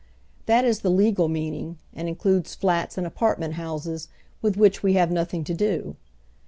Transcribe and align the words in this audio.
That 0.47 0.65
is 0.65 0.79
the 0.79 0.89
Iftgal 0.89 1.29
meaning, 1.29 1.77
and 1.93 2.09
inchides 2.09 2.55
flats 2.57 2.97
and 2.97 3.05
apartiiieut 3.05 3.53
hoiises, 3.53 4.07
with 4.41 4.55
wliich 4.55 4.81
we 4.81 4.93
have 4.93 5.11
nothing 5.11 5.43
to 5.43 5.53
do. 5.53 5.95